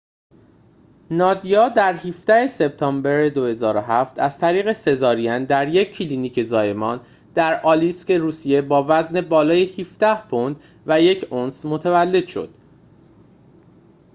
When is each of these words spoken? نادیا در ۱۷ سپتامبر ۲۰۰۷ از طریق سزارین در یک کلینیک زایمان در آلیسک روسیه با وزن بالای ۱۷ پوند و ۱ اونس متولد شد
نادیا 1.11 1.69
در 1.69 1.93
۱۷ 1.97 2.47
سپتامبر 2.47 3.29
۲۰۰۷ 3.29 4.17
از 4.19 4.39
طریق 4.39 4.73
سزارین 4.73 5.43
در 5.45 5.67
یک 5.67 5.91
کلینیک 5.91 6.41
زایمان 6.43 7.05
در 7.35 7.61
آلیسک 7.61 8.11
روسیه 8.11 8.61
با 8.61 8.85
وزن 8.89 9.21
بالای 9.21 9.65
۱۷ 9.65 10.27
پوند 10.29 10.55
و 10.85 10.91
۱ 11.01 11.25
اونس 11.29 11.65
متولد 11.65 12.27
شد 12.27 12.49